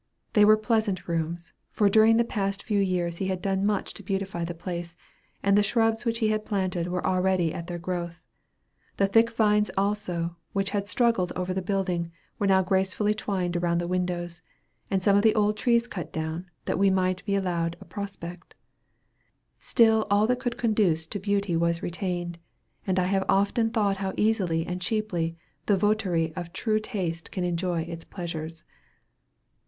They 0.33 0.45
were 0.45 0.57
pleasant 0.57 1.07
rooms, 1.07 1.53
for 1.69 1.87
during 1.87 2.17
the 2.17 2.23
few 2.23 2.27
past 2.29 2.67
years 2.71 3.17
he 3.17 3.27
had 3.27 3.39
done 3.39 3.63
much 3.63 3.93
to 3.93 4.01
beautify 4.01 4.43
the 4.43 4.55
place, 4.55 4.95
and 5.43 5.55
the 5.55 5.61
shrubs 5.61 6.05
which 6.05 6.17
he 6.17 6.29
had 6.29 6.43
planted 6.43 6.87
were 6.87 7.05
already 7.05 7.53
at 7.53 7.67
their 7.67 7.77
growth. 7.77 8.19
The 8.97 9.05
thick 9.05 9.29
vines 9.29 9.69
also 9.77 10.37
which 10.53 10.71
had 10.71 10.89
struggled 10.89 11.31
over 11.35 11.53
the 11.53 11.61
building, 11.61 12.11
were 12.39 12.47
now 12.47 12.63
gracefully 12.63 13.13
twined 13.13 13.55
around 13.55 13.77
the 13.77 13.87
windows, 13.87 14.41
and 14.89 15.03
some 15.03 15.15
of 15.15 15.21
the 15.21 15.35
old 15.35 15.55
trees 15.55 15.85
cut 15.87 16.11
down, 16.11 16.49
that 16.65 16.79
we 16.79 16.89
might 16.89 17.23
be 17.25 17.35
allowed 17.35 17.77
a 17.79 17.85
prospect. 17.85 18.55
Still 19.59 20.07
all 20.09 20.25
that 20.25 20.39
could 20.39 20.57
conduce 20.57 21.05
to 21.05 21.19
beauty 21.19 21.55
was 21.55 21.83
retained; 21.83 22.39
and 22.87 22.97
I 22.97 23.05
have 23.05 23.23
often 23.29 23.69
thought 23.69 23.97
how 23.97 24.15
easily 24.17 24.65
and 24.65 24.81
cheaply 24.81 25.37
the 25.67 25.77
votary 25.77 26.33
of 26.35 26.51
true 26.53 26.79
taste 26.79 27.29
can 27.29 27.43
enjoy 27.43 27.83
its 27.83 28.03
pleasures. 28.03 28.63